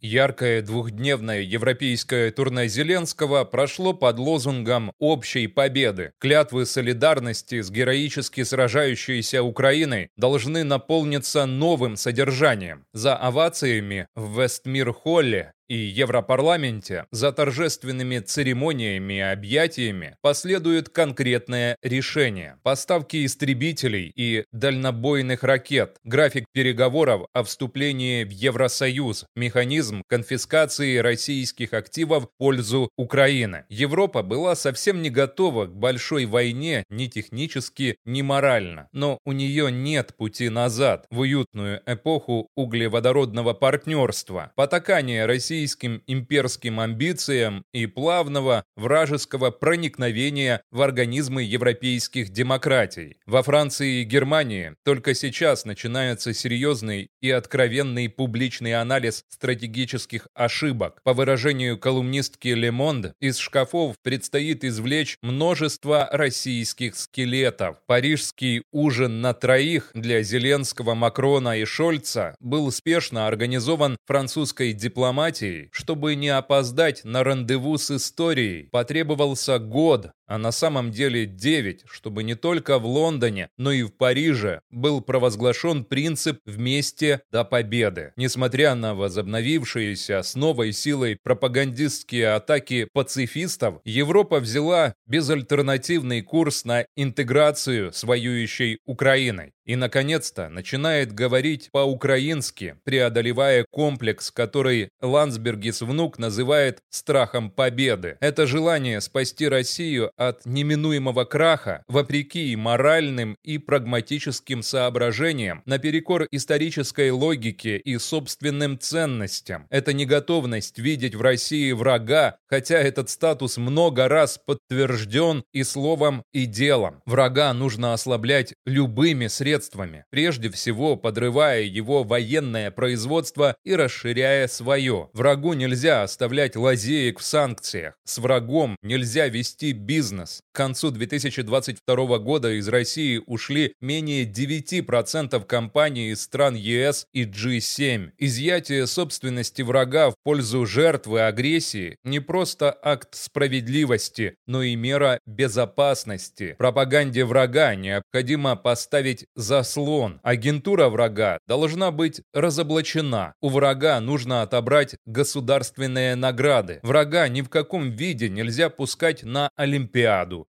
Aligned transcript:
Яркое 0.00 0.62
двухдневное 0.62 1.40
европейское 1.40 2.30
турне 2.30 2.68
Зеленского 2.68 3.44
прошло 3.44 3.92
под 3.92 4.18
лозунгом 4.18 4.92
«Общей 4.98 5.48
победы». 5.48 6.12
Клятвы 6.20 6.66
солидарности 6.66 7.60
с 7.60 7.70
героически 7.70 8.44
сражающейся 8.44 9.42
Украиной 9.42 10.10
должны 10.16 10.62
наполниться 10.62 11.46
новым 11.46 11.96
содержанием. 11.96 12.84
За 12.92 13.16
овациями 13.16 14.06
в 14.14 14.40
Вестмир-Холле 14.40 15.52
и 15.68 15.76
Европарламенте 15.76 17.06
за 17.10 17.32
торжественными 17.32 18.18
церемониями 18.18 19.14
и 19.14 19.20
объятиями 19.20 20.16
последует 20.22 20.88
конкретное 20.88 21.76
решение. 21.82 22.58
Поставки 22.62 23.24
истребителей 23.24 24.12
и 24.14 24.44
дальнобойных 24.52 25.42
ракет, 25.42 25.96
график 26.04 26.46
переговоров 26.52 27.26
о 27.32 27.44
вступлении 27.44 28.24
в 28.24 28.30
Евросоюз, 28.30 29.26
механизм 29.36 30.02
конфискации 30.08 30.98
российских 30.98 31.72
активов 31.72 32.24
в 32.24 32.28
пользу 32.38 32.90
Украины. 32.96 33.64
Европа 33.68 34.22
была 34.22 34.54
совсем 34.54 35.02
не 35.02 35.10
готова 35.10 35.66
к 35.66 35.74
большой 35.74 36.26
войне 36.26 36.84
ни 36.88 37.06
технически, 37.06 37.96
ни 38.04 38.22
морально. 38.22 38.88
Но 38.92 39.18
у 39.24 39.32
нее 39.32 39.70
нет 39.70 40.14
пути 40.16 40.48
назад 40.48 41.06
в 41.10 41.20
уютную 41.20 41.82
эпоху 41.86 42.48
углеводородного 42.56 43.52
партнерства. 43.54 44.52
Потакание 44.54 45.26
России 45.26 45.57
российским 45.58 46.02
имперским 46.06 46.78
амбициям 46.78 47.64
и 47.72 47.86
плавного 47.86 48.64
вражеского 48.76 49.50
проникновения 49.50 50.62
в 50.70 50.82
организмы 50.82 51.42
европейских 51.42 52.30
демократий. 52.30 53.16
Во 53.26 53.42
Франции 53.42 54.02
и 54.02 54.04
Германии 54.04 54.74
только 54.84 55.14
сейчас 55.14 55.64
начинается 55.64 56.32
серьезный 56.32 57.08
и 57.20 57.30
откровенный 57.30 58.08
публичный 58.08 58.74
анализ 58.74 59.24
стратегических 59.28 60.28
ошибок. 60.32 61.00
По 61.02 61.12
выражению 61.12 61.76
колумнистки 61.76 62.48
Monde, 62.48 63.14
из 63.20 63.38
шкафов 63.38 63.96
предстоит 64.04 64.62
извлечь 64.62 65.16
множество 65.22 66.08
российских 66.12 66.94
скелетов. 66.94 67.78
Парижский 67.86 68.62
ужин 68.70 69.20
на 69.20 69.34
троих 69.34 69.90
для 69.94 70.22
Зеленского, 70.22 70.94
Макрона 70.94 71.58
и 71.58 71.64
Шольца 71.64 72.36
был 72.38 72.66
успешно 72.66 73.26
организован 73.26 73.96
французской 74.06 74.72
дипломатией 74.72 75.47
Россией. 75.48 75.68
Чтобы 75.72 76.14
не 76.14 76.28
опоздать 76.28 77.04
на 77.04 77.24
рандеву 77.24 77.78
с 77.78 77.90
историей, 77.90 78.68
потребовался 78.70 79.58
год, 79.58 80.12
а 80.28 80.38
на 80.38 80.52
самом 80.52 80.92
деле 80.92 81.26
9, 81.26 81.84
чтобы 81.90 82.22
не 82.22 82.34
только 82.34 82.78
в 82.78 82.86
Лондоне, 82.86 83.48
но 83.56 83.72
и 83.72 83.82
в 83.82 83.92
Париже 83.92 84.60
был 84.70 85.00
провозглашен 85.00 85.84
принцип 85.84 86.38
«вместе 86.44 87.22
до 87.32 87.44
победы». 87.44 88.12
Несмотря 88.16 88.74
на 88.74 88.94
возобновившиеся 88.94 90.22
с 90.22 90.34
новой 90.34 90.72
силой 90.72 91.18
пропагандистские 91.22 92.28
атаки 92.34 92.88
пацифистов, 92.92 93.80
Европа 93.84 94.38
взяла 94.38 94.94
безальтернативный 95.06 96.22
курс 96.22 96.64
на 96.64 96.84
интеграцию 96.94 97.92
с 97.92 98.04
воюющей 98.04 98.78
Украиной 98.84 99.52
и, 99.68 99.76
наконец-то, 99.76 100.48
начинает 100.48 101.12
говорить 101.12 101.68
по-украински, 101.72 102.76
преодолевая 102.84 103.66
комплекс, 103.70 104.30
который 104.30 104.88
Ландсбергис 105.02 105.82
внук 105.82 106.18
называет 106.18 106.78
«страхом 106.88 107.50
победы». 107.50 108.16
Это 108.20 108.46
желание 108.46 109.02
спасти 109.02 109.46
Россию 109.46 110.10
от 110.18 110.44
неминуемого 110.44 111.24
краха, 111.24 111.82
вопреки 111.88 112.54
моральным 112.56 113.36
и 113.42 113.56
прагматическим 113.56 114.62
соображениям, 114.62 115.62
наперекор 115.64 116.26
исторической 116.30 117.10
логике 117.10 117.78
и 117.78 117.96
собственным 117.96 118.78
ценностям. 118.78 119.66
Это 119.70 119.94
неготовность 119.94 120.78
видеть 120.78 121.14
в 121.14 121.22
России 121.22 121.72
врага, 121.72 122.36
хотя 122.46 122.78
этот 122.78 123.08
статус 123.08 123.56
много 123.56 124.08
раз 124.08 124.38
подтвержден 124.44 125.44
и 125.52 125.62
словом, 125.62 126.22
и 126.32 126.44
делом. 126.44 127.00
Врага 127.06 127.52
нужно 127.54 127.94
ослаблять 127.94 128.52
любыми 128.66 129.28
средствами 129.28 130.04
прежде 130.10 130.50
всего 130.50 130.96
подрывая 130.96 131.62
его 131.62 132.02
военное 132.02 132.70
производство 132.70 133.56
и 133.64 133.74
расширяя 133.74 134.48
свое. 134.48 135.10
Врагу 135.12 135.52
нельзя 135.52 136.02
оставлять 136.02 136.56
лазеек 136.56 137.20
в 137.20 137.22
санкциях. 137.22 137.94
С 138.04 138.18
врагом 138.18 138.76
нельзя 138.82 139.28
вести 139.28 139.72
бизнес. 139.72 140.07
К 140.52 140.56
концу 140.56 140.90
2022 140.90 142.18
года 142.18 142.52
из 142.52 142.68
России 142.68 143.22
ушли 143.26 143.74
менее 143.80 144.24
9% 144.24 145.44
компаний 145.44 146.10
из 146.10 146.22
стран 146.22 146.54
ЕС 146.54 147.06
и 147.12 147.24
G7. 147.24 148.10
Изъятие 148.18 148.86
собственности 148.86 149.62
врага 149.62 150.10
в 150.10 150.14
пользу 150.22 150.66
жертвы 150.66 151.20
агрессии 151.20 151.96
не 152.04 152.20
просто 152.20 152.76
акт 152.82 153.14
справедливости, 153.14 154.36
но 154.46 154.62
и 154.62 154.74
мера 154.76 155.20
безопасности. 155.26 156.54
Пропаганде 156.58 157.24
врага 157.24 157.74
необходимо 157.74 158.56
поставить 158.56 159.26
заслон. 159.34 160.20
Агентура 160.22 160.88
врага 160.88 161.38
должна 161.46 161.90
быть 161.90 162.22
разоблачена. 162.32 163.34
У 163.40 163.48
врага 163.48 164.00
нужно 164.00 164.42
отобрать 164.42 164.96
государственные 165.06 166.14
награды. 166.16 166.80
Врага 166.82 167.28
ни 167.28 167.42
в 167.42 167.48
каком 167.48 167.90
виде 167.90 168.28
нельзя 168.28 168.70
пускать 168.70 169.22
на 169.22 169.50
Олимпиаду. 169.56 169.97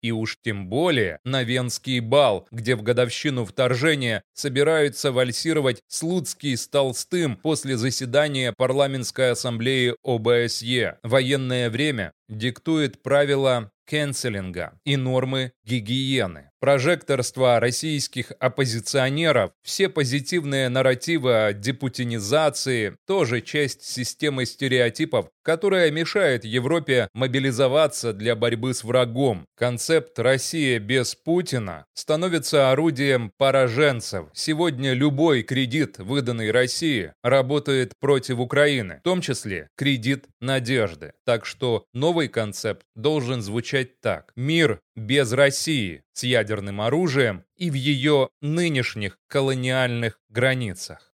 И 0.02 0.10
уж 0.10 0.38
тем 0.42 0.68
более 0.68 1.18
на 1.24 1.42
Венский 1.42 2.00
бал, 2.00 2.46
где 2.50 2.76
в 2.76 2.82
годовщину 2.82 3.44
вторжения 3.44 4.22
собираются 4.32 5.12
вальсировать 5.12 5.82
Слуцкий 5.88 6.56
с 6.56 6.68
Толстым 6.68 7.36
после 7.36 7.76
заседания 7.76 8.52
парламентской 8.56 9.32
ассамблеи 9.32 9.94
ОБСЕ. 10.02 10.98
Военное 11.02 11.70
время 11.70 12.12
диктует 12.28 13.02
правила 13.02 13.70
кэнселинга 13.86 14.78
и 14.84 14.96
нормы 14.96 15.52
гигиены. 15.64 16.50
Прожекторство 16.60 17.60
российских 17.60 18.32
оппозиционеров, 18.40 19.50
все 19.62 19.90
позитивные 19.90 20.70
нарративы 20.70 21.44
о 21.44 21.52
депутинизации– 21.52 22.96
тоже 23.06 23.42
часть 23.42 23.82
системы 23.82 24.46
стереотипов, 24.46 25.28
которая 25.42 25.90
мешает 25.90 26.46
Европе 26.46 27.08
мобилизоваться 27.12 28.14
для 28.14 28.34
борьбы 28.34 28.72
с 28.72 28.82
врагом. 28.82 29.44
Концепт 29.58 30.18
«Россия 30.18 30.78
без 30.78 31.14
Путина» 31.14 31.84
становится 31.92 32.70
орудием 32.70 33.30
пораженцев. 33.36 34.28
Сегодня 34.32 34.94
любой 34.94 35.42
кредит, 35.42 35.98
выданный 35.98 36.50
России, 36.50 37.12
работает 37.22 37.92
против 38.00 38.38
Украины, 38.38 39.00
в 39.00 39.02
том 39.02 39.20
числе 39.20 39.68
кредит 39.76 40.24
надежды. 40.40 41.12
Так 41.26 41.44
что 41.44 41.84
новый 42.14 42.28
концепт 42.28 42.86
должен 42.94 43.42
звучать 43.42 44.00
так. 44.00 44.32
Мир 44.36 44.80
без 44.94 45.32
России 45.32 46.04
с 46.12 46.22
ядерным 46.22 46.80
оружием 46.80 47.44
и 47.56 47.70
в 47.70 47.74
ее 47.74 48.28
нынешних 48.40 49.18
колониальных 49.26 50.20
границах. 50.28 51.12